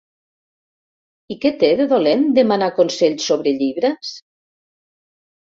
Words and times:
I 1.35 1.37
què 1.43 1.51
té 1.63 1.69
de 1.81 1.85
dolent 1.91 2.25
demanar 2.39 2.71
consell 2.79 3.21
sobre 3.27 3.55
llibres? 3.61 4.15